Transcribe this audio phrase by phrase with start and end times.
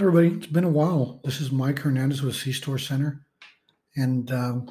[0.00, 1.20] everybody, it's been a while.
[1.24, 3.26] This is Mike Hernandez with C Store Center.
[3.96, 4.70] And um,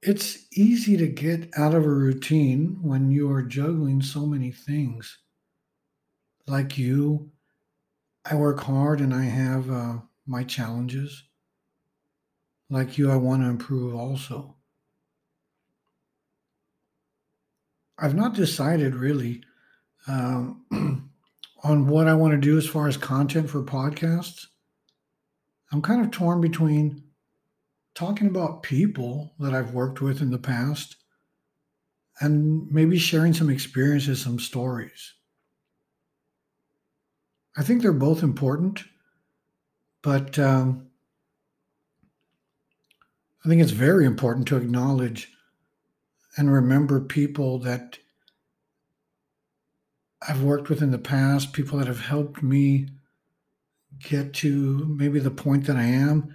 [0.00, 5.18] it's easy to get out of a routine when you are juggling so many things.
[6.46, 7.30] Like you,
[8.24, 11.24] I work hard and I have uh, my challenges.
[12.70, 14.56] Like you, I want to improve also.
[17.98, 19.42] I've not decided really
[20.08, 20.64] um,
[21.66, 24.46] on what I want to do as far as content for podcasts.
[25.72, 27.02] I'm kind of torn between
[27.94, 30.96] talking about people that I've worked with in the past
[32.20, 35.14] and maybe sharing some experiences, some stories.
[37.56, 38.84] I think they're both important,
[40.02, 40.86] but um,
[43.44, 45.32] I think it's very important to acknowledge
[46.36, 47.98] and remember people that
[50.22, 52.88] I've worked with in the past, people that have helped me
[54.00, 56.34] get to maybe the point that I am,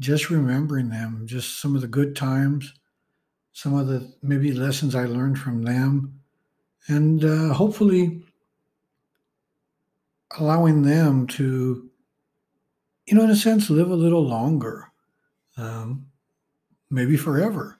[0.00, 2.72] just remembering them, just some of the good times,
[3.52, 6.20] some of the maybe lessons I learned from them,
[6.88, 8.22] and uh, hopefully
[10.38, 11.90] allowing them to,
[13.06, 14.88] you know, in a sense, live a little longer,
[15.56, 16.06] um,
[16.90, 17.78] maybe forever.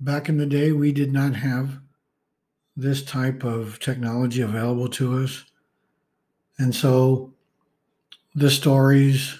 [0.00, 1.80] Back in the day, we did not have
[2.76, 5.44] this type of technology available to us.
[6.58, 7.32] And so
[8.34, 9.38] the stories,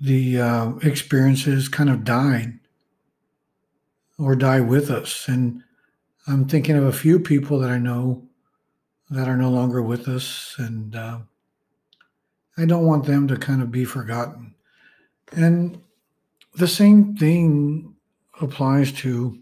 [0.00, 2.58] the uh, experiences kind of died
[4.18, 5.28] or die with us.
[5.28, 5.62] And
[6.26, 8.24] I'm thinking of a few people that I know
[9.10, 10.54] that are no longer with us.
[10.58, 11.20] And uh,
[12.56, 14.54] I don't want them to kind of be forgotten.
[15.32, 15.80] And
[16.54, 17.94] the same thing
[18.40, 19.38] applies to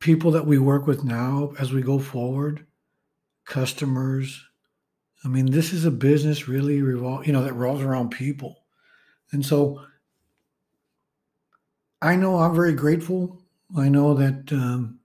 [0.00, 2.66] people that we work with now as we go forward,
[3.44, 4.44] customers.
[5.24, 8.64] I mean, this is a business really revol you know, that revolves around people.
[9.32, 9.84] And so
[12.00, 13.42] I know I'm very grateful.
[13.76, 15.00] I know that um,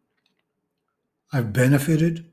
[1.32, 2.32] I've benefited,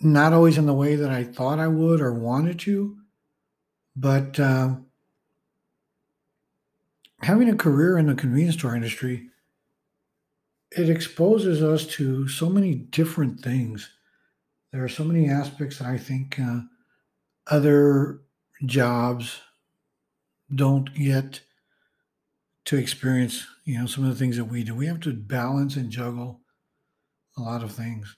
[0.00, 2.96] not always in the way that I thought I would or wanted to,
[3.96, 4.76] but uh,
[7.22, 9.29] having a career in the convenience store industry
[10.72, 13.90] it exposes us to so many different things.
[14.72, 16.60] There are so many aspects that I think uh,
[17.48, 18.22] other
[18.64, 19.40] jobs
[20.54, 21.40] don't get
[22.66, 23.46] to experience.
[23.64, 24.74] You know, some of the things that we do.
[24.74, 26.40] We have to balance and juggle
[27.36, 28.16] a lot of things,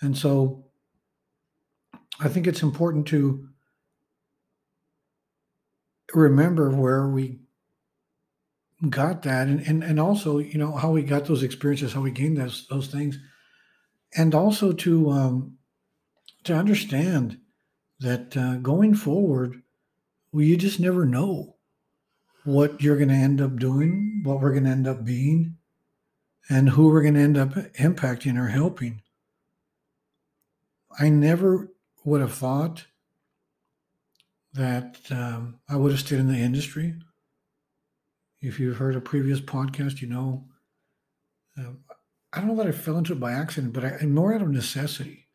[0.00, 0.66] and so
[2.18, 3.48] I think it's important to
[6.14, 7.40] remember where we
[8.90, 12.10] got that and, and and also you know how we got those experiences how we
[12.10, 13.18] gained those those things.
[14.16, 15.58] And also to um
[16.44, 17.38] to understand
[18.00, 19.62] that uh, going forward
[20.32, 21.56] well you just never know
[22.44, 25.56] what you're going to end up doing what we're going to end up being
[26.48, 29.02] and who we're going to end up impacting or helping.
[30.98, 31.72] I never
[32.04, 32.86] would have thought
[34.56, 36.94] that um, i would have stayed in the industry
[38.46, 40.44] if you've heard a previous podcast, you know,
[41.58, 41.78] um,
[42.32, 44.50] I don't know that I fell into it by accident, but I, more out of
[44.50, 45.26] necessity.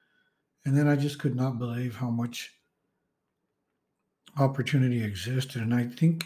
[0.66, 2.52] And then I just could not believe how much
[4.38, 5.62] opportunity existed.
[5.62, 6.26] And I think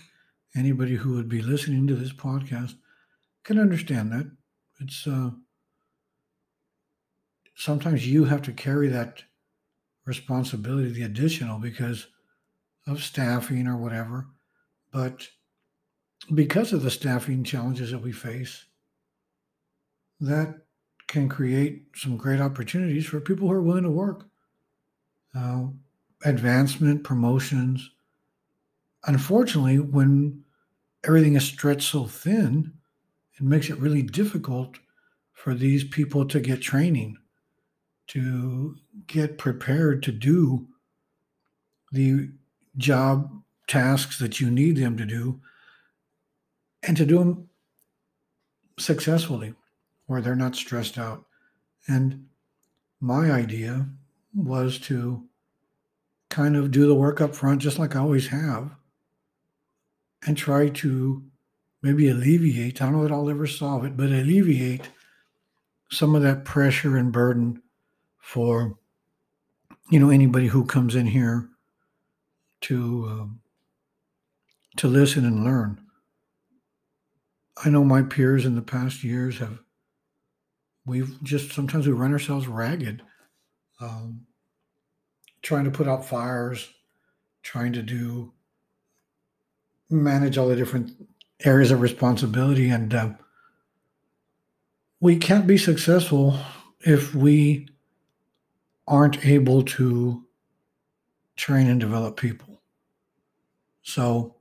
[0.55, 2.75] anybody who would be listening to this podcast
[3.43, 4.29] can understand that.
[4.79, 5.31] It's uh,
[7.55, 9.23] sometimes you have to carry that
[10.05, 12.07] responsibility, the additional, because
[12.85, 14.27] of staffing or whatever.
[14.91, 15.27] But
[16.33, 18.65] because of the staffing challenges that we face,
[20.19, 20.55] that
[21.07, 24.25] can create some great opportunities for people who are willing to work.
[25.35, 25.65] Uh,
[26.23, 27.91] advancement, promotions.
[29.05, 30.43] Unfortunately, when
[31.05, 32.73] everything is stretched so thin,
[33.35, 34.79] it makes it really difficult
[35.33, 37.17] for these people to get training,
[38.07, 38.75] to
[39.07, 40.67] get prepared to do
[41.91, 42.29] the
[42.77, 43.29] job
[43.67, 45.39] tasks that you need them to do
[46.87, 47.49] and to do them
[48.77, 49.53] successfully
[50.07, 51.25] where they're not stressed out.
[51.87, 52.27] And
[52.99, 53.87] my idea
[54.33, 55.23] was to
[56.29, 58.71] kind of do the work up front, just like I always have,
[60.25, 61.23] and try to
[61.81, 64.89] maybe alleviate, I don't know that I'll ever solve it, but alleviate
[65.91, 67.61] some of that pressure and burden
[68.17, 68.77] for,
[69.91, 71.47] you know, anybody who comes in here
[72.61, 73.39] to, um,
[74.77, 75.84] to listen and learn.
[77.63, 79.59] I know my peers in the past years have,
[80.85, 83.01] we've just sometimes we run ourselves ragged.
[83.79, 84.25] um,
[85.41, 86.69] trying to put out fires,
[87.43, 88.31] trying to do
[89.89, 90.91] manage all the different
[91.43, 92.69] areas of responsibility.
[92.69, 93.09] And uh,
[94.99, 96.37] we can't be successful
[96.81, 97.67] if we
[98.87, 100.23] aren't able to
[101.35, 102.61] train and develop people.
[103.83, 104.34] So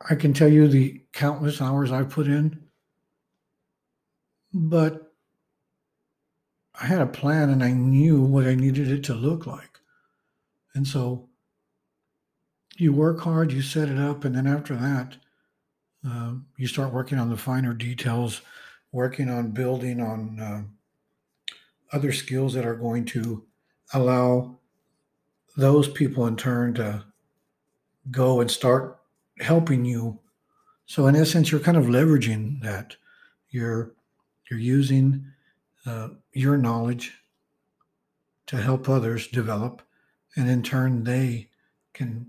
[0.00, 2.64] I can tell you the countless hours I've put in,
[4.52, 5.12] but
[6.80, 9.78] I had a plan and I knew what I needed it to look like.
[10.74, 11.28] And so
[12.76, 15.16] you work hard, you set it up, and then after that,
[16.06, 18.42] uh, you start working on the finer details,
[18.92, 20.62] working on building on uh,
[21.92, 23.44] other skills that are going to
[23.92, 24.58] allow
[25.56, 27.04] those people in turn to
[28.10, 28.98] go and start
[29.38, 30.18] helping you.
[30.86, 32.96] So in essence, you're kind of leveraging that.
[33.50, 33.94] You're
[34.50, 35.24] you're using
[35.86, 37.12] uh, your knowledge
[38.46, 39.82] to help others develop,
[40.36, 41.48] and in turn, they
[41.94, 42.26] can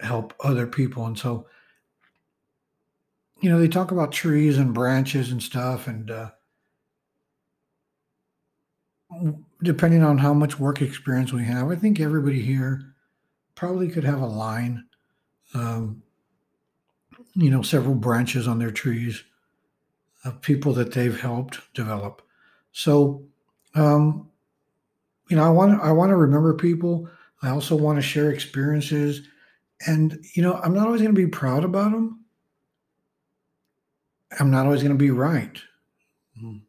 [0.00, 1.06] help other people.
[1.06, 1.46] And so,
[3.40, 6.30] you know, they talk about trees and branches and stuff, and uh,
[9.62, 12.94] depending on how much work experience we have, I think everybody here
[13.54, 14.84] probably could have a line,
[15.54, 16.02] um,
[17.38, 19.22] you know, several branches on their trees
[20.24, 22.22] of people that they've helped develop.
[22.72, 23.24] So,
[23.74, 24.28] um,
[25.30, 27.08] you know, I want I want to remember people.
[27.42, 29.22] I also want to share experiences,
[29.86, 32.24] and you know, I'm not always going to be proud about them.
[34.38, 35.58] I'm not always going to be right.
[36.42, 36.62] Mm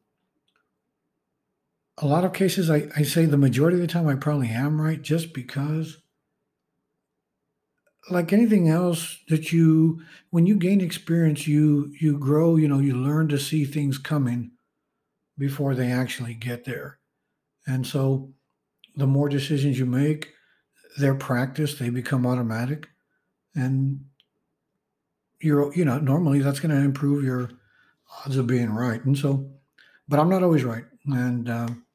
[2.02, 4.82] a lot of cases, I, I say the majority of the time I probably am
[4.82, 5.98] right just because,
[8.12, 10.02] like anything else that you,
[10.32, 12.56] when you gain experience, you you grow.
[12.56, 14.52] You know, you learn to see things coming
[15.38, 17.00] before they actually get there,
[17.68, 18.34] and so
[18.96, 20.30] the more decisions you make,
[20.98, 21.80] they're practiced.
[21.80, 22.88] They become automatic,
[23.56, 24.02] and
[25.42, 27.50] you're you know normally that's going to improve your
[28.26, 29.04] odds of being right.
[29.06, 29.50] And so,
[30.08, 31.50] but I'm not always right, and.
[31.50, 31.86] Um,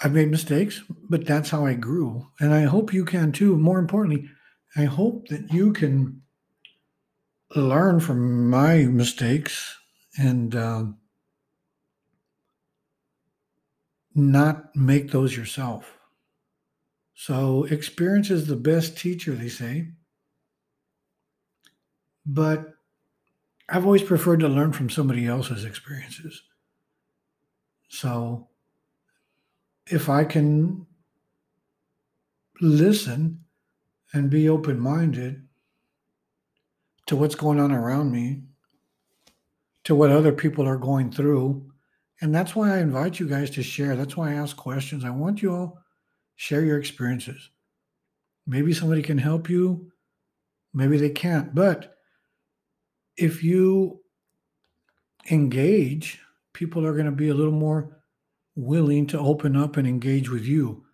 [0.00, 2.28] I've made mistakes, but that's how I grew.
[2.40, 3.56] And I hope you can too.
[3.56, 4.28] More importantly,
[4.76, 6.22] I hope that you can
[7.56, 9.76] learn from my mistakes
[10.16, 10.84] and uh,
[14.14, 15.98] not make those yourself.
[17.14, 19.88] So, experience is the best teacher, they say.
[22.24, 22.74] But
[23.68, 26.42] I've always preferred to learn from somebody else's experiences.
[27.88, 28.48] So,
[29.90, 30.86] if I can
[32.60, 33.44] listen
[34.12, 35.46] and be open minded
[37.06, 38.42] to what's going on around me,
[39.84, 41.70] to what other people are going through.
[42.20, 43.96] And that's why I invite you guys to share.
[43.96, 45.04] That's why I ask questions.
[45.04, 45.78] I want you all
[46.36, 47.50] share your experiences.
[48.46, 49.90] Maybe somebody can help you,
[50.72, 51.54] maybe they can't.
[51.54, 51.96] But
[53.16, 54.00] if you
[55.30, 56.20] engage,
[56.52, 57.97] people are going to be a little more
[58.58, 60.84] willing to open up and engage with you.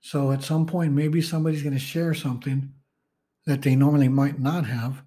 [0.00, 2.72] So at some point, maybe somebody's going to share something
[3.46, 5.02] that they normally might not have.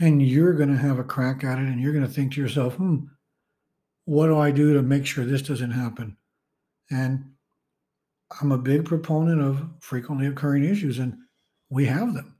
[0.00, 2.40] And you're going to have a crack at it and you're going to think to
[2.40, 2.96] yourself, hmm,
[4.06, 6.16] what do I do to make sure this doesn't happen?
[6.90, 7.32] And
[8.40, 11.16] I'm a big proponent of frequently occurring issues, and
[11.70, 12.36] we have them.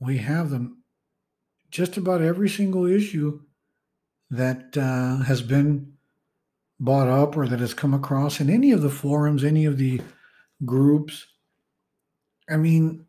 [0.00, 0.82] We have them.
[1.70, 3.40] Just about every single issue
[4.30, 5.94] that uh, has been
[6.80, 10.00] bought up or that has come across in any of the forums, any of the
[10.64, 11.26] groups.
[12.48, 13.06] I mean,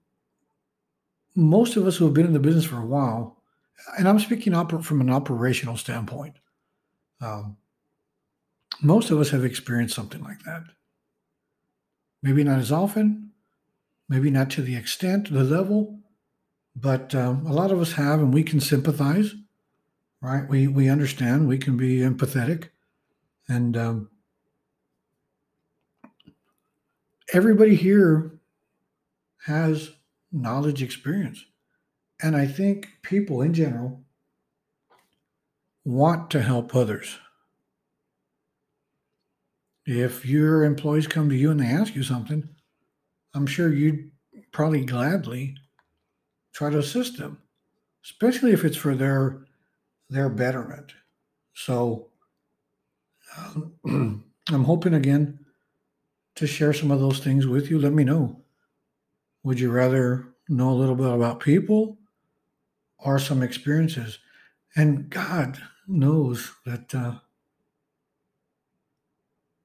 [1.35, 3.41] most of us who have been in the business for a while,
[3.97, 6.35] and I'm speaking op- from an operational standpoint,
[7.21, 7.57] um,
[8.81, 10.63] most of us have experienced something like that.
[12.21, 13.31] Maybe not as often,
[14.09, 15.99] maybe not to the extent, the level,
[16.75, 19.33] but um, a lot of us have, and we can sympathize,
[20.21, 20.47] right?
[20.47, 22.69] We we understand, we can be empathetic,
[23.47, 24.09] and um,
[27.33, 28.39] everybody here
[29.45, 29.91] has
[30.31, 31.43] knowledge experience.
[32.21, 34.01] And I think people in general
[35.83, 37.17] want to help others.
[39.85, 42.47] If your employees come to you and they ask you something,
[43.33, 44.11] I'm sure you'd
[44.51, 45.55] probably gladly
[46.53, 47.39] try to assist them,
[48.05, 49.45] especially if it's for their
[50.09, 50.93] their betterment.
[51.53, 52.10] So
[53.37, 55.39] um, I'm hoping again
[56.35, 57.79] to share some of those things with you.
[57.79, 58.41] Let me know.
[59.43, 61.97] Would you rather know a little bit about people
[62.99, 64.19] or some experiences?
[64.75, 67.15] And God knows that uh,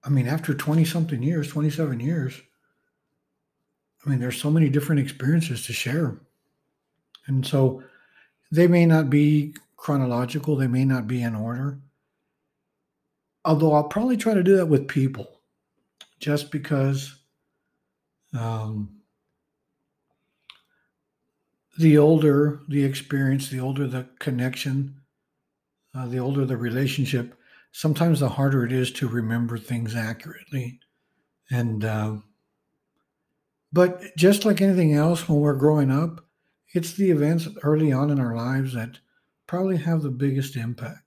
[0.06, 2.40] I mean, after 20 something years, 27 years,
[4.04, 6.16] I mean, there's so many different experiences to share.
[7.26, 7.82] And so
[8.52, 11.80] they may not be chronological, they may not be in order.
[13.46, 15.40] Although I'll probably try to do that with people
[16.18, 17.14] just because
[18.36, 18.96] um,
[21.78, 25.00] the older the experience, the older the connection,
[25.94, 27.38] uh, the older the relationship,
[27.70, 30.80] sometimes the harder it is to remember things accurately.
[31.50, 32.16] And, uh,
[33.72, 36.24] but just like anything else, when we're growing up,
[36.74, 38.98] it's the events early on in our lives that
[39.46, 41.05] probably have the biggest impact.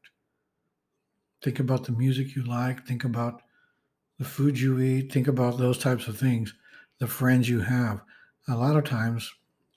[1.42, 3.42] Think about the music you like, think about
[4.18, 6.54] the food you eat, think about those types of things,
[7.00, 8.02] the friends you have.
[8.48, 9.32] A lot of times,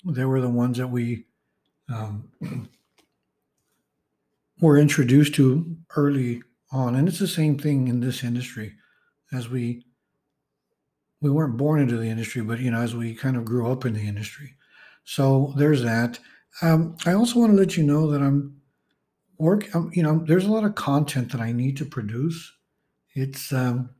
[0.04, 1.26] they were the ones that we
[1.88, 2.30] um,
[4.60, 6.42] were introduced to early
[6.72, 6.94] on.
[6.94, 8.74] And it's the same thing in this industry
[9.32, 9.84] as we
[11.20, 13.84] we weren't born into the industry, but you know, as we kind of grew up
[13.84, 14.56] in the industry.
[15.04, 16.18] So there's that.
[16.62, 18.60] Um, I also want to let you know that I'm
[19.42, 19.74] work.
[19.74, 22.52] Um, you know, there's a lot of content that I need to produce.
[23.14, 23.90] It's um,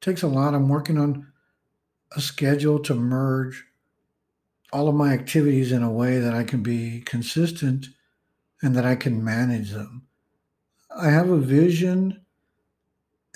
[0.00, 0.54] takes a lot.
[0.54, 1.28] I'm working on
[2.14, 3.64] a schedule to merge
[4.72, 7.86] all of my activities in a way that I can be consistent
[8.62, 10.06] and that I can manage them.
[10.94, 12.20] I have a vision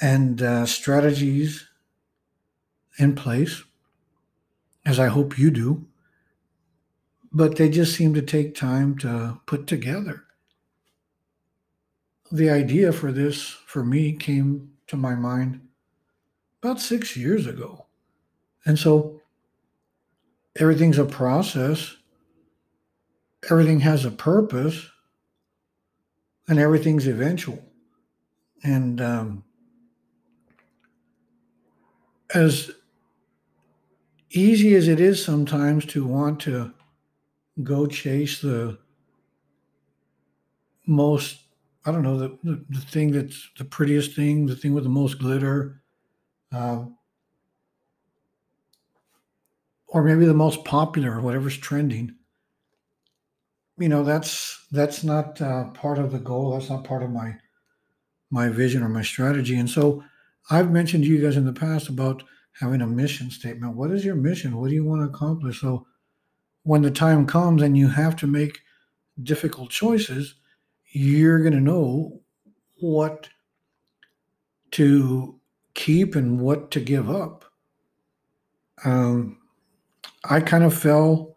[0.01, 1.69] and uh, strategies
[2.99, 3.63] in place,
[4.85, 5.87] as I hope you do,
[7.33, 10.26] but they just seem to take time to put together.
[12.33, 15.61] The idea for this, for me, came to my mind
[16.63, 17.87] about six years ago.
[18.65, 19.21] And so
[20.59, 21.97] everything's a process,
[23.51, 24.91] everything has a purpose
[26.49, 27.63] and everything's eventual.
[28.63, 29.45] And um,
[32.35, 32.71] as
[34.31, 36.73] easy as it is sometimes to want to
[37.63, 38.79] go chase the
[40.87, 41.39] most,
[41.87, 44.91] I don't know, the, the, the thing that's the prettiest thing, the thing with the
[44.91, 45.83] most glitter,
[46.53, 46.85] uh,
[49.87, 52.17] or maybe the most popular, whatever's trending.
[53.79, 57.37] You know that's that's not uh, part of the goal that's not part of my
[58.31, 59.57] my vision or my strategy.
[59.57, 60.03] And so
[60.51, 62.23] i've mentioned to you guys in the past about
[62.61, 63.77] having a mission statement.
[63.77, 64.57] What is your mission?
[64.57, 65.61] What do you want to accomplish?
[65.61, 65.87] So
[66.63, 68.61] when the time comes and you have to make
[69.23, 70.35] difficult choices
[70.97, 72.21] you're going to know
[72.81, 73.29] what
[74.73, 75.39] to
[75.75, 77.45] keep and what to give up
[78.85, 79.39] um,
[80.25, 81.37] i kind of fell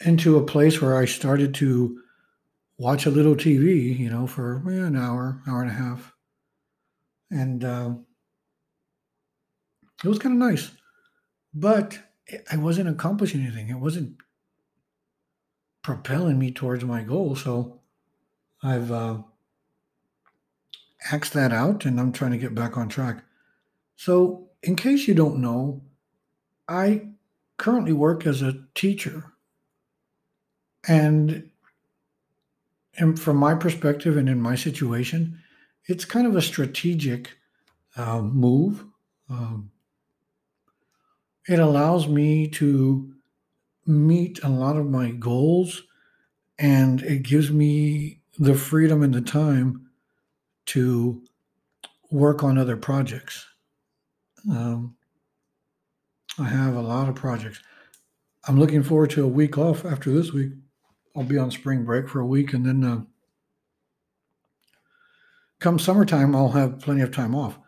[0.00, 2.00] into a place where I started to
[2.78, 6.14] watch a little TV, you know, for eh, an hour, hour and a half.
[7.30, 7.94] And uh,
[10.04, 10.70] it was kind of nice.
[11.52, 11.98] But
[12.50, 13.68] I wasn't accomplishing anything.
[13.68, 14.16] It wasn't
[15.82, 17.34] propelling me towards my goal.
[17.34, 17.77] So
[18.62, 19.18] I've uh,
[21.12, 23.22] axed that out and I'm trying to get back on track.
[23.96, 25.82] So, in case you don't know,
[26.68, 27.08] I
[27.56, 29.32] currently work as a teacher
[30.86, 31.50] and,
[33.16, 35.40] from my perspective and in my situation,
[35.86, 37.30] it's kind of a strategic
[37.96, 38.84] uh, move.
[39.30, 39.70] Um,
[41.48, 43.14] it allows me to
[43.86, 45.82] meet a lot of my goals
[46.58, 49.88] and it gives me the freedom and the time
[50.66, 51.22] to
[52.10, 53.46] work on other projects.
[54.50, 54.96] Um,
[56.38, 57.60] I have a lot of projects.
[58.46, 60.52] I'm looking forward to a week off after this week.
[61.16, 63.00] I'll be on spring break for a week, and then uh,
[65.58, 67.58] come summertime, I'll have plenty of time off.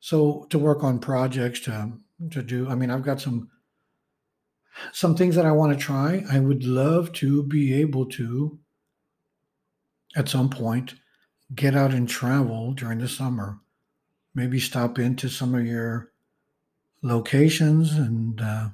[0.00, 1.92] So to work on projects to
[2.30, 2.68] to do.
[2.68, 3.48] I mean, I've got some
[4.92, 6.24] some things that I want to try.
[6.30, 8.58] I would love to be able to
[10.16, 10.94] at some point
[11.54, 13.58] get out and travel during the summer.
[14.34, 16.12] Maybe stop into some of your
[17.02, 18.68] locations and uh,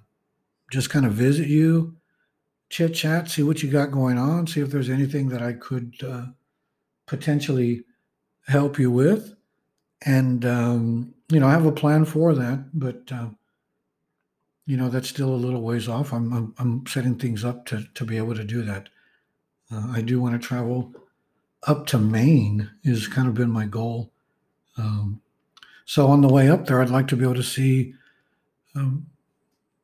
[0.70, 1.96] just kind of visit you
[2.70, 5.94] chit chat, see what you got going on, see if there's anything that I could
[6.04, 6.26] uh,
[7.06, 7.84] potentially
[8.48, 9.36] help you with.
[10.04, 13.28] And, um, you know, I have a plan for that, but, uh,
[14.66, 16.12] you know, that's still a little ways off.
[16.12, 18.88] I'm, I'm, I'm setting things up to, to be able to do that.
[19.70, 20.92] Uh, I do want to travel
[21.66, 24.12] up to Maine, is kind of been my goal.
[24.76, 25.20] Um,
[25.84, 27.94] so on the way up there, I'd like to be able to see
[28.74, 29.06] um,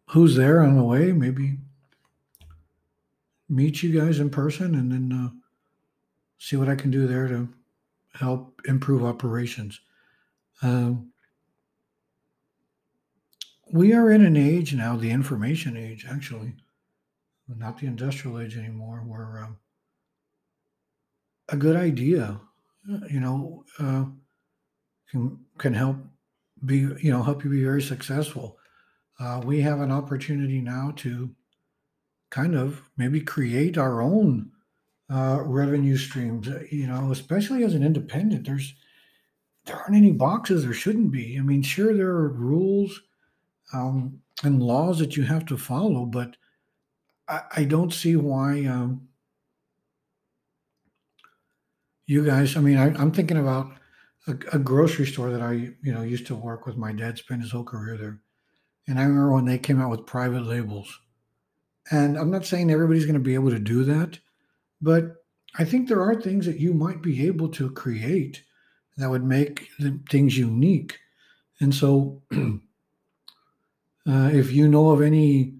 [0.06, 1.58] who's there on the way, maybe
[3.48, 5.30] meet you guys in person and then uh,
[6.38, 7.48] see what I can do there to
[8.14, 9.80] help improve operations.
[10.62, 11.12] Um,
[13.72, 16.54] we are in an age now, the information age, actually,
[17.48, 19.58] not the industrial age anymore, where um,
[21.50, 22.40] a good idea,
[23.10, 24.06] you know, uh,
[25.10, 25.96] can can help
[26.64, 28.58] be you know help you be very successful.
[29.18, 31.34] Uh, we have an opportunity now to
[32.30, 34.52] kind of maybe create our own
[35.10, 36.48] uh, revenue streams.
[36.48, 38.74] uh, You know, especially as an independent, there's
[39.66, 40.64] there aren't any boxes.
[40.64, 41.38] There shouldn't be.
[41.38, 43.02] I mean, sure there are rules
[43.74, 46.36] um, and laws that you have to follow, but
[47.28, 49.09] I, I don't see why um,
[52.10, 52.56] you guys.
[52.56, 53.70] I mean, I, I'm thinking about
[54.26, 56.76] a, a grocery store that I you know used to work with.
[56.76, 58.18] My dad spent his whole career there,
[58.88, 60.98] and I remember when they came out with private labels.
[61.92, 64.18] And I'm not saying everybody's going to be able to do that,
[64.82, 65.24] but
[65.56, 68.42] I think there are things that you might be able to create
[68.96, 69.68] that would make
[70.10, 70.98] things unique.
[71.60, 75.54] And so, uh, if you know of any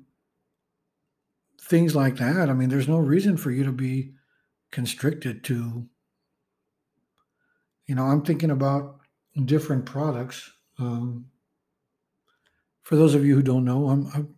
[1.61, 4.14] things like that, I mean, there's no reason for you to be
[4.73, 5.88] constricted to,
[7.90, 9.00] you know, I'm thinking about
[9.47, 10.49] different products.
[10.78, 11.26] Um,
[12.82, 14.37] for those of you who don't know, I'm, I'm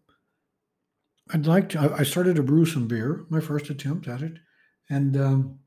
[1.35, 1.95] I'd like to.
[1.99, 4.39] I started to brew some beer, my first attempt at it,
[4.89, 5.59] and um,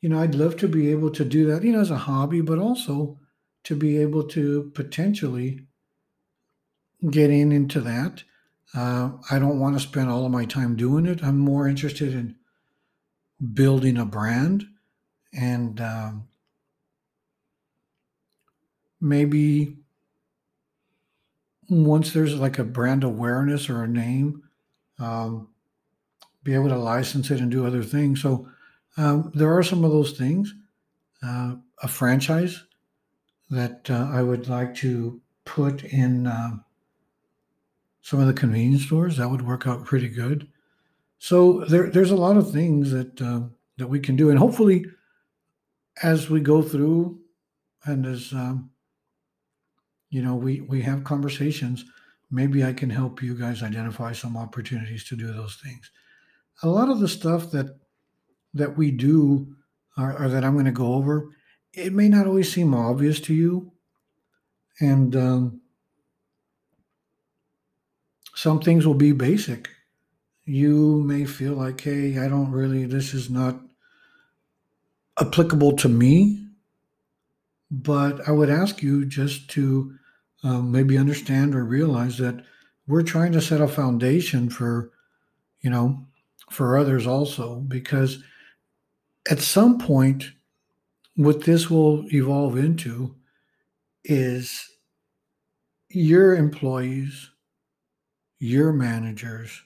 [0.00, 2.40] you know, I'd love to be able to do that, you know, as a hobby,
[2.40, 3.20] but also
[3.64, 5.66] to be able to potentially
[7.10, 8.24] get in into that.
[8.74, 11.22] Uh, I don't want to spend all of my time doing it.
[11.22, 12.36] I'm more interested in
[13.52, 14.64] building a brand
[15.32, 16.28] and um,
[19.00, 19.76] maybe
[21.68, 24.42] once there's like a brand awareness or a name,
[24.98, 25.48] um,
[26.44, 28.20] be able to license it and do other things.
[28.20, 28.48] So
[28.96, 30.54] um, there are some of those things.
[31.24, 32.64] Uh, a franchise
[33.50, 36.56] that uh, I would like to put in uh,
[38.02, 40.48] some of the convenience stores that would work out pretty good.
[41.18, 43.42] So there, there's a lot of things that uh,
[43.78, 44.84] that we can do, and hopefully,
[46.02, 47.20] as we go through,
[47.84, 48.70] and as um,
[50.10, 51.84] you know, we we have conversations.
[52.30, 55.90] Maybe I can help you guys identify some opportunities to do those things.
[56.62, 57.78] A lot of the stuff that
[58.54, 59.54] that we do
[59.96, 61.30] or, or that I'm going to go over,
[61.72, 63.72] it may not always seem obvious to you,
[64.80, 65.60] and um,
[68.34, 69.68] some things will be basic.
[70.44, 73.60] You may feel like, hey, I don't really, this is not
[75.20, 76.46] applicable to me,
[77.70, 79.94] but I would ask you just to
[80.42, 82.44] um, maybe understand or realize that
[82.86, 84.90] we're trying to set a foundation for,
[85.60, 86.06] you know,
[86.50, 88.22] for others also, because
[89.30, 90.32] at some point,
[91.14, 93.14] what this will evolve into
[94.04, 94.68] is
[95.88, 97.30] your employees,
[98.38, 99.62] your managers,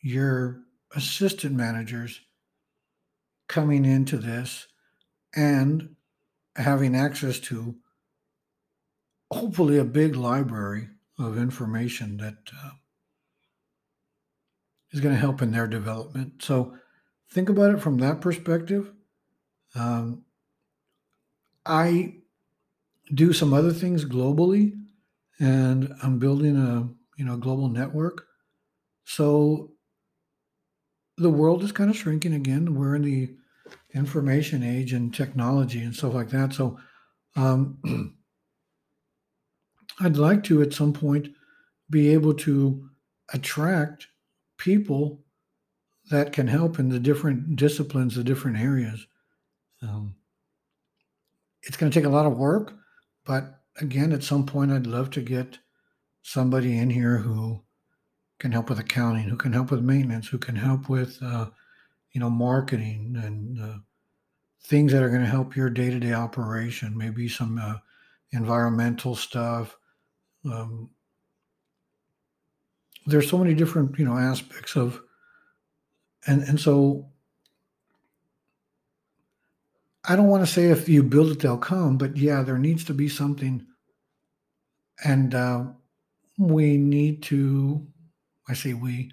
[0.00, 0.60] your
[0.94, 2.20] assistant managers
[3.48, 4.66] coming into this
[5.34, 5.96] and
[6.56, 7.76] having access to
[9.30, 12.70] hopefully a big library of information that uh,
[14.92, 16.42] is going to help in their development.
[16.42, 16.76] So
[17.30, 18.92] think about it from that perspective.
[19.74, 20.24] Um,
[21.66, 22.16] I
[23.12, 24.72] do some other things globally,
[25.38, 28.26] and I'm building a you know global network.
[29.04, 29.73] So
[31.16, 32.74] the world is kind of shrinking again.
[32.74, 33.34] We're in the
[33.94, 36.52] information age and technology and stuff like that.
[36.52, 36.78] So
[37.36, 37.78] um,
[40.00, 41.28] I'd like to at some point
[41.90, 42.88] be able to
[43.32, 44.08] attract
[44.58, 45.20] people
[46.10, 49.06] that can help in the different disciplines, the different areas.
[49.82, 50.16] Um,
[51.62, 52.74] it's going to take a lot of work,
[53.24, 55.58] but again, at some point, I'd love to get
[56.22, 57.63] somebody in here who
[58.38, 61.46] can help with accounting, who can help with maintenance, who can help with, uh,
[62.12, 63.78] you know, marketing and uh,
[64.62, 66.96] things that are going to help your day-to-day operation.
[66.96, 67.76] Maybe some uh,
[68.32, 69.76] environmental stuff.
[70.44, 70.90] Um,
[73.06, 75.00] there's so many different, you know, aspects of,
[76.26, 77.10] and and so
[80.06, 82.84] I don't want to say if you build it, they'll come, but yeah, there needs
[82.84, 83.66] to be something,
[85.04, 85.64] and uh,
[86.36, 87.86] we need to.
[88.48, 89.12] I say we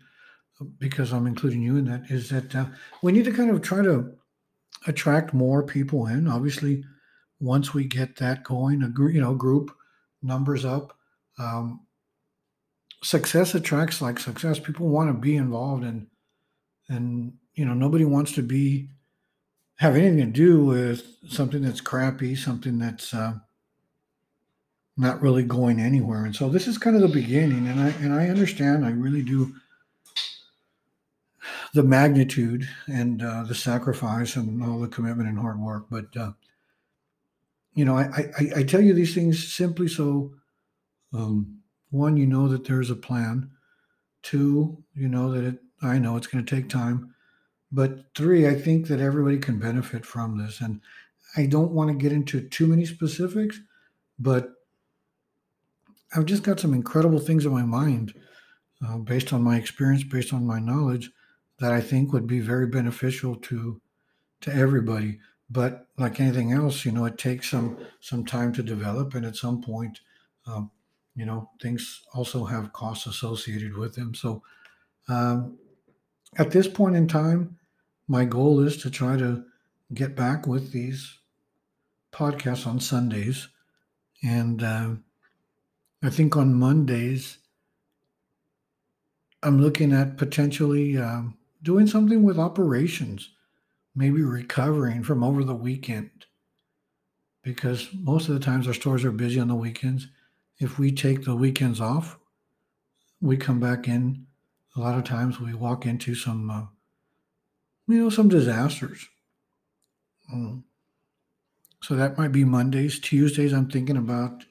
[0.79, 2.09] because I'm including you in that.
[2.09, 2.65] Is that uh,
[3.01, 4.13] we need to kind of try to
[4.87, 6.27] attract more people in.
[6.27, 6.83] Obviously,
[7.39, 9.71] once we get that going, a gr- you know group
[10.21, 10.97] numbers up.
[11.39, 11.81] Um,
[13.03, 14.59] success attracts like success.
[14.59, 16.07] People want to be involved, and
[16.89, 18.89] and you know nobody wants to be
[19.77, 23.33] have anything to do with something that's crappy, something that's uh,
[25.01, 26.25] not really going anywhere.
[26.25, 28.85] And so this is kind of the beginning, and I and I understand.
[28.85, 29.55] I really do
[31.73, 35.85] the magnitude and uh, the sacrifice and all the commitment and hard work.
[35.89, 36.33] But uh,
[37.73, 40.33] you know, I, I, I tell you these things simply so
[41.13, 43.49] um, one, you know that there's a plan.
[44.21, 45.59] Two, you know that it.
[45.81, 47.15] I know it's going to take time.
[47.71, 50.79] But three, I think that everybody can benefit from this, and
[51.35, 53.59] I don't want to get into too many specifics,
[54.19, 54.60] but
[56.13, 58.13] I've just got some incredible things in my mind,
[58.85, 61.11] uh, based on my experience, based on my knowledge,
[61.59, 63.81] that I think would be very beneficial to
[64.41, 65.19] to everybody.
[65.49, 69.35] But like anything else, you know, it takes some some time to develop, and at
[69.35, 69.99] some point,
[70.45, 70.71] um,
[71.15, 74.15] you know, things also have costs associated with them.
[74.15, 74.43] So,
[75.07, 75.57] um,
[76.37, 77.59] at this point in time,
[78.07, 79.45] my goal is to try to
[79.93, 81.19] get back with these
[82.11, 83.49] podcasts on Sundays,
[84.23, 84.95] and uh,
[86.03, 87.37] I think on Mondays,
[89.43, 93.29] I'm looking at potentially um, doing something with operations,
[93.95, 96.09] maybe recovering from over the weekend,
[97.43, 100.07] because most of the times our stores are busy on the weekends.
[100.59, 102.17] If we take the weekends off,
[103.19, 104.25] we come back in.
[104.75, 106.65] A lot of times we walk into some, uh,
[107.87, 109.07] you know, some disasters.
[110.33, 110.63] Mm.
[111.83, 112.99] So that might be Mondays.
[112.99, 114.45] Tuesdays, I'm thinking about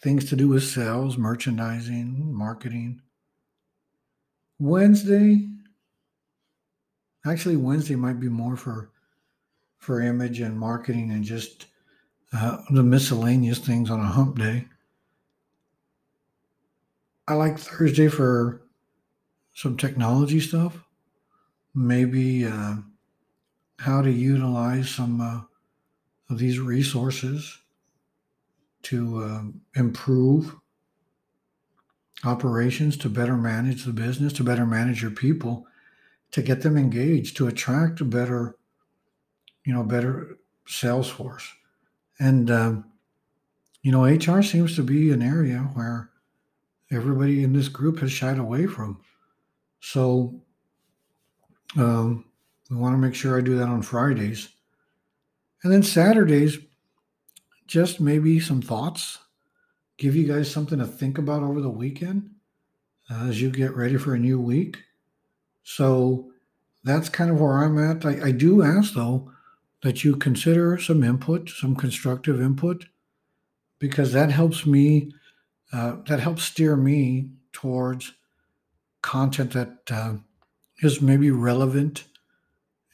[0.00, 3.02] things to do with sales, merchandising, marketing.
[4.58, 5.48] Wednesday,
[7.26, 8.90] actually, Wednesday might be more for
[9.78, 11.66] for image and marketing and just
[12.32, 14.66] uh, the miscellaneous things on a hump day.
[17.28, 18.62] I like Thursday for
[19.54, 20.78] some technology stuff,
[21.74, 22.76] maybe uh,
[23.78, 25.40] how to utilize some uh,
[26.30, 27.58] of these resources
[28.82, 29.42] to uh,
[29.80, 30.54] improve
[32.24, 35.66] operations, to better manage the business, to better manage your people,
[36.32, 38.56] to get them engaged, to attract a better,
[39.64, 41.48] you know, better sales force.
[42.18, 42.84] And, um,
[43.82, 46.10] you know, HR seems to be an area where
[46.90, 49.00] everybody in this group has shied away from.
[49.80, 50.42] So
[51.76, 52.24] um,
[52.70, 54.48] we want to make sure I do that on Fridays.
[55.62, 56.58] And then Saturdays,
[57.68, 59.18] just maybe some thoughts,
[59.98, 62.30] give you guys something to think about over the weekend
[63.10, 64.78] uh, as you get ready for a new week.
[65.62, 66.30] So
[66.82, 68.06] that's kind of where I'm at.
[68.06, 69.30] I, I do ask, though,
[69.82, 72.86] that you consider some input, some constructive input,
[73.78, 75.12] because that helps me,
[75.72, 78.14] uh, that helps steer me towards
[79.02, 80.14] content that uh,
[80.82, 82.04] is maybe relevant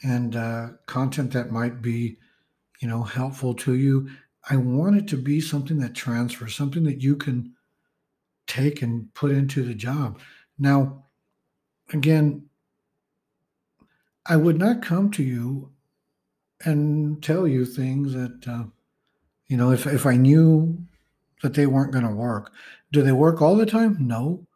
[0.03, 2.19] and uh, content that might be,
[2.81, 4.11] you know, helpful to you
[4.51, 7.55] I want it to be something that transfers, something that you can
[8.47, 10.19] take and put into the job.
[10.59, 11.05] Now,
[11.93, 12.47] again,
[14.27, 15.71] I would not come to you
[16.65, 18.65] and tell you things that, uh,
[19.47, 20.79] you know, if, if I knew
[21.43, 22.53] that they weren't going to work.
[22.91, 23.99] Do they work all the time?
[24.01, 24.47] No.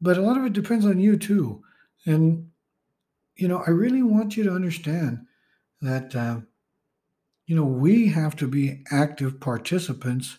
[0.00, 1.62] But a lot of it depends on you too.
[2.06, 2.50] And,
[3.36, 5.26] you know, I really want you to understand
[5.82, 6.40] that uh,
[7.46, 10.38] you know, we have to be active participants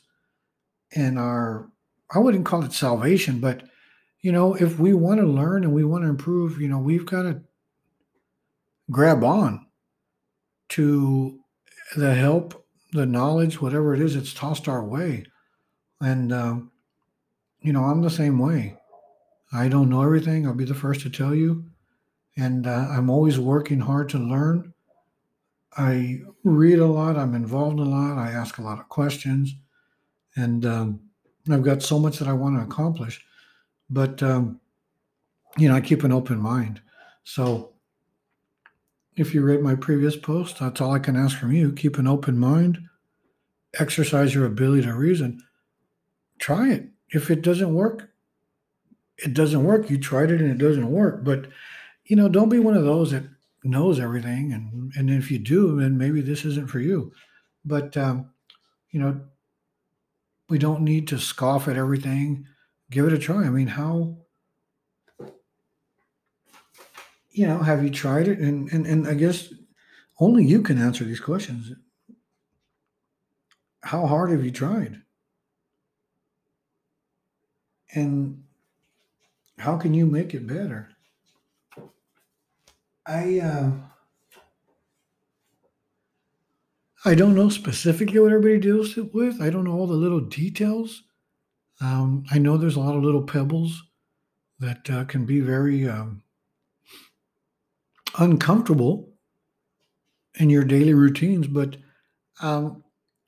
[0.92, 1.70] in our,
[2.14, 3.64] I wouldn't call it salvation, but,
[4.22, 7.06] you know, if we want to learn and we want to improve, you know, we've
[7.06, 7.42] got to
[8.90, 9.66] grab on
[10.70, 11.40] to
[11.96, 15.26] the help, the knowledge, whatever it is, it's tossed our way.
[16.00, 16.72] And, um,
[17.62, 18.78] you know, I'm the same way.
[19.52, 20.48] I don't know everything.
[20.48, 21.66] I'll be the first to tell you.
[22.38, 24.73] And uh, I'm always working hard to learn.
[25.78, 27.18] I read a lot.
[27.18, 28.18] I'm involved a lot.
[28.18, 29.56] I ask a lot of questions,
[30.36, 31.00] and um,
[31.50, 33.24] I've got so much that I want to accomplish.
[33.90, 34.60] But um,
[35.58, 36.82] you know, I keep an open mind.
[37.24, 37.74] So,
[39.16, 41.72] if you read my previous post, that's all I can ask from you.
[41.72, 42.80] Keep an open mind.
[43.80, 45.42] Exercise your ability to reason.
[46.40, 46.90] Try it.
[47.10, 48.10] If it doesn't work,
[49.18, 49.90] it doesn't work.
[49.90, 51.24] You tried it and it doesn't work.
[51.24, 51.48] But
[52.06, 53.24] you know, don't be one of those that
[53.64, 57.12] knows everything and and if you do then maybe this isn't for you.
[57.66, 58.30] But um,
[58.92, 59.22] you know
[60.50, 62.46] we don't need to scoff at everything.
[62.92, 63.44] Give it a try.
[63.44, 64.18] I mean how
[67.32, 68.40] you know have you tried it?
[68.40, 69.52] And and, and i guess
[70.20, 71.72] only you can answer these questions.
[73.82, 75.02] How hard have you tried?
[77.96, 78.44] And
[79.58, 80.93] how can you make it better
[83.06, 83.72] I uh,
[87.06, 89.42] I don't know specifically what everybody deals with.
[89.42, 91.04] I don't know all the little details.
[91.82, 93.84] Um, I know there's a lot of little pebbles
[94.60, 96.24] that uh, can be very um,
[98.18, 99.10] uncomfortable
[100.36, 101.76] in your daily routines, but
[102.42, 102.84] um,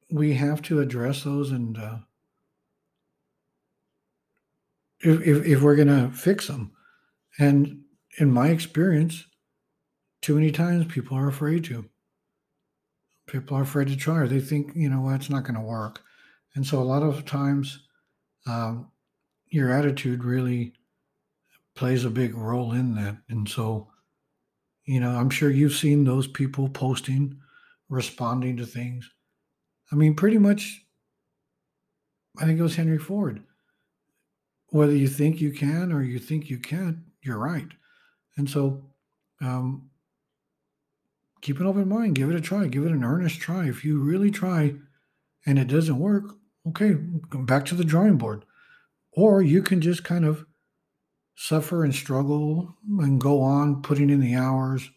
[0.09, 1.97] we have to address those and uh,
[5.01, 6.71] if, if, if we're going to fix them.
[7.37, 7.81] And
[8.17, 9.25] in my experience,
[10.25, 11.87] too many times people are afraid to.
[13.27, 16.01] People are afraid to try, or they think, you know, it's not going to work.
[16.55, 17.85] And so a lot of times,
[18.47, 18.89] um,
[19.49, 20.73] your attitude really
[21.75, 23.17] plays a big role in that.
[23.29, 23.91] And so,
[24.85, 27.39] you know, I'm sure you've seen those people posting,
[27.87, 29.07] responding to things.
[29.91, 30.87] I mean, pretty much,
[32.39, 33.43] I think it was Henry Ford.
[34.69, 37.69] Whether you think you can or you think you can't, you're right.
[38.37, 38.89] And so,
[39.39, 39.91] um,
[41.41, 43.67] keep an open mind, give it a try, give it an earnest try.
[43.67, 44.75] If you really try
[45.45, 46.35] and it doesn't work,
[46.67, 46.95] okay,
[47.29, 48.45] come back to the drawing board.
[49.11, 50.45] Or you can just kind of
[51.35, 54.89] suffer and struggle and go on putting in the hours,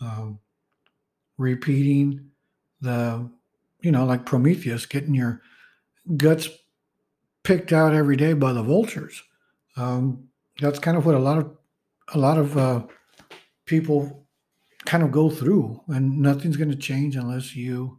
[0.00, 0.38] um,
[1.38, 2.30] repeating
[2.80, 3.28] the,
[3.80, 5.42] you know, like Prometheus, getting your
[6.16, 6.48] guts
[7.42, 9.22] picked out every day by the vultures.
[9.76, 10.28] Um,
[10.60, 11.50] that's kind of what a lot of
[12.14, 12.82] a lot of uh,
[13.64, 14.25] people
[14.86, 17.98] kind of go through, and nothing's going to change unless you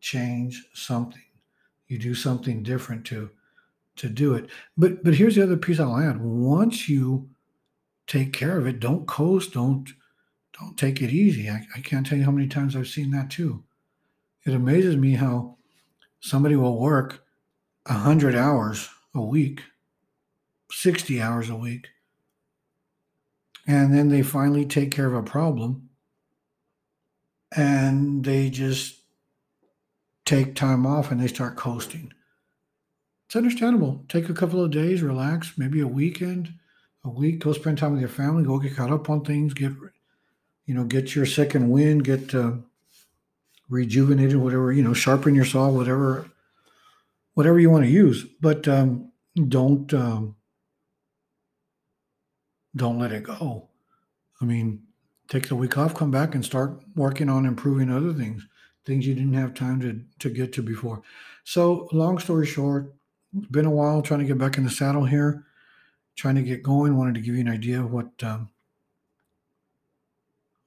[0.00, 1.22] change something.
[1.86, 3.30] You do something different to
[3.96, 4.48] to do it.
[4.76, 6.20] But but here's the other piece I'll add.
[6.20, 7.30] Once you
[8.06, 9.88] take care of it, don't coast, don't
[10.58, 11.48] don't take it easy.
[11.48, 13.64] I, I can't tell you how many times I've seen that too.
[14.44, 15.56] It amazes me how
[16.20, 17.24] somebody will work
[17.86, 19.62] a hundred hours a week,
[20.70, 21.88] 60 hours a week,
[23.66, 25.83] and then they finally take care of a problem
[27.56, 29.00] and they just
[30.24, 32.12] take time off and they start coasting.
[33.26, 34.04] It's understandable.
[34.08, 36.54] Take a couple of days, relax, maybe a weekend,
[37.04, 39.72] a week, go spend time with your family, go get caught up on things, get
[40.66, 42.52] you know, get your second wind, get uh,
[43.68, 46.30] rejuvenated, whatever, you know, sharpen your saw, whatever
[47.34, 48.24] whatever you want to use.
[48.40, 49.12] But um,
[49.48, 50.36] don't um,
[52.74, 53.68] don't let it go.
[54.40, 54.82] I mean,
[55.28, 58.46] take the week off, come back and start working on improving other things,
[58.84, 61.02] things you didn't have time to, to get to before.
[61.44, 62.92] So, long story short,
[63.50, 65.44] been a while trying to get back in the saddle here,
[66.16, 66.96] trying to get going.
[66.96, 68.48] Wanted to give you an idea of what um,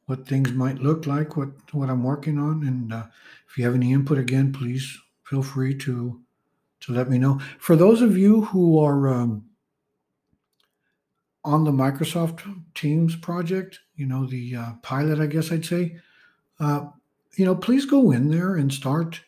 [0.06, 3.06] what things might look like, what what I'm working on, and uh,
[3.50, 6.22] if you have any input, again, please feel free to
[6.82, 7.40] to let me know.
[7.60, 9.46] For those of you who are um,
[11.48, 12.42] on the Microsoft
[12.76, 15.96] Teams project, you know, the uh, pilot, I guess I'd say,
[16.60, 16.88] uh,
[17.38, 19.22] you know, please go in there and start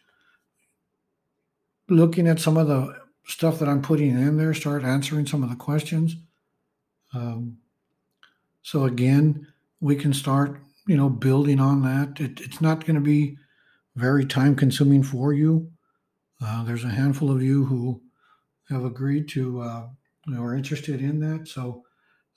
[1.88, 5.49] looking at some of the stuff that I'm putting in there, start answering some of
[5.49, 6.17] the questions.
[7.13, 7.58] Um,
[8.63, 9.47] so again,
[9.79, 12.19] we can start, you know, building on that.
[12.19, 13.38] It, it's not going to be
[13.95, 15.71] very time consuming for you.
[16.43, 18.01] Uh, there's a handful of you who
[18.69, 19.88] have agreed to, uh,
[20.38, 21.47] are interested in that.
[21.47, 21.84] So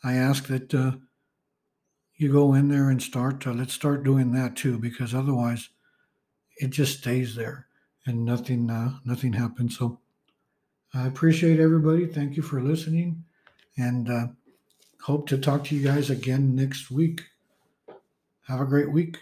[0.04, 0.92] I ask that uh,
[2.16, 3.46] you go in there and start.
[3.46, 5.70] Uh, let's start doing that too, because otherwise,
[6.58, 7.66] it just stays there
[8.06, 9.78] and nothing uh, nothing happens.
[9.78, 10.00] So
[10.94, 12.06] I appreciate everybody.
[12.06, 13.24] Thank you for listening,
[13.76, 14.26] and uh,
[15.02, 17.22] hope to talk to you guys again next week.
[18.48, 19.18] Have a great week.